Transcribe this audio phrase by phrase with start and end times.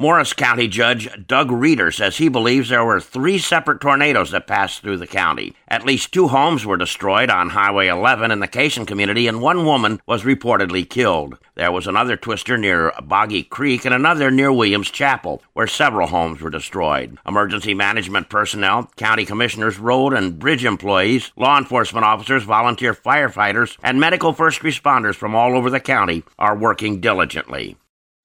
[0.00, 4.80] Morris County Judge Doug Reeder says he believes there were three separate tornadoes that passed
[4.80, 5.54] through the county.
[5.66, 9.64] At least two homes were destroyed on Highway 11 in the Cason community, and one
[9.64, 11.36] woman was reportedly killed.
[11.56, 16.40] There was another twister near Boggy Creek and another near Williams Chapel, where several homes
[16.40, 17.18] were destroyed.
[17.26, 23.98] Emergency management personnel, county commissioners, road and bridge employees, law enforcement officers, volunteer firefighters, and
[23.98, 27.76] medical first responders from all over the county are working diligently.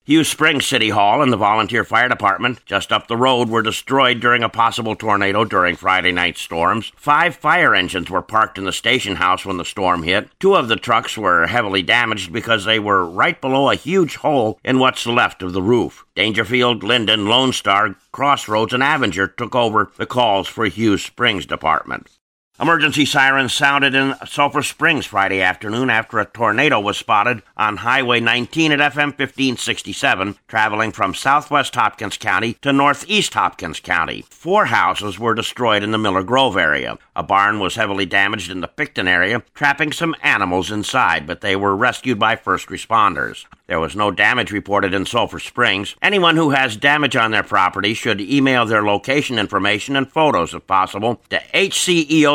[0.05, 4.19] Hughes Springs City Hall and the Volunteer Fire Department, just up the road, were destroyed
[4.19, 6.91] during a possible tornado during Friday night storms.
[6.97, 10.27] Five fire engines were parked in the station house when the storm hit.
[10.41, 14.59] Two of the trucks were heavily damaged because they were right below a huge hole
[14.61, 16.05] in what's left of the roof.
[16.17, 22.09] Daingerfield, Linden, Lone Star, Crossroads, and Avinger took over the calls for Hughes Springs Department.
[22.59, 28.19] Emergency sirens sounded in Sulphur Springs Friday afternoon after a tornado was spotted on Highway
[28.19, 34.23] 19 at FM 1567, traveling from southwest Hopkins County to northeast Hopkins County.
[34.29, 36.99] Four houses were destroyed in the Miller Grove area.
[37.15, 41.55] A barn was heavily damaged in the Pickton area, trapping some animals inside, but they
[41.55, 43.45] were rescued by first responders.
[43.65, 45.95] There was no damage reported in Sulphur Springs.
[46.01, 50.67] Anyone who has damage on their property should email their location information and photos, if
[50.67, 51.41] possible, to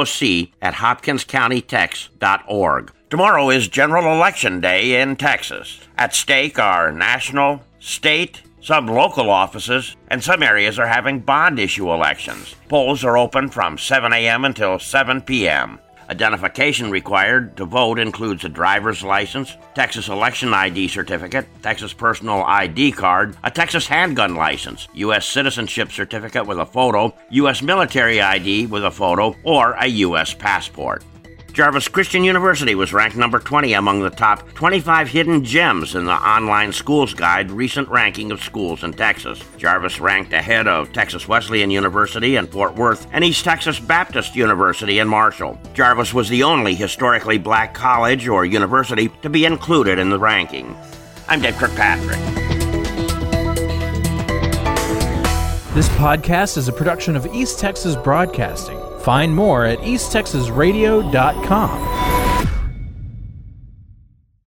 [0.09, 2.93] hceoc at hopkinscountytex.org.
[3.11, 5.81] Tomorrow is General Election Day in Texas.
[5.97, 11.91] At stake are national, state, some local offices, and some areas are having bond issue
[11.91, 12.55] elections.
[12.69, 14.45] Polls are open from 7 a.m.
[14.45, 15.79] until 7 p.m.
[16.11, 22.93] Identification required to vote includes a driver's license, Texas election ID certificate, Texas personal ID
[22.93, 25.27] card, a Texas handgun license, U.S.
[25.27, 27.61] citizenship certificate with a photo, U.S.
[27.61, 30.33] military ID with a photo, or a U.S.
[30.33, 31.05] passport.
[31.59, 36.13] Jarvis Christian University was ranked number 20 among the top 25 hidden gems in the
[36.13, 39.43] Online Schools Guide recent ranking of schools in Texas.
[39.57, 45.01] Jarvis ranked ahead of Texas Wesleyan University in Fort Worth and East Texas Baptist University
[45.01, 45.61] in Marshall.
[45.75, 50.77] Jarvis was the only historically black college or university to be included in the ranking.
[51.27, 52.21] I'm Dave Kirkpatrick.
[55.75, 58.79] This podcast is a production of East Texas Broadcasting.
[58.99, 62.28] Find more at easttexasradio.com.